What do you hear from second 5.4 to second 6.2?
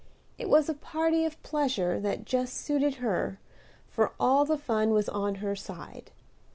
her side.